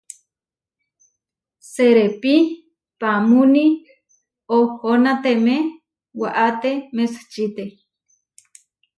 Serepíi 1.71 2.41
pámuní 2.99 3.65
oʼhonatemé 4.57 5.55
waáte 6.19 6.69
Mesačite. 6.95 7.63